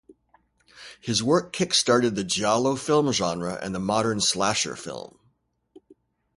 [0.99, 5.19] His work kick-started the giallo film genre and the modern "slasher film".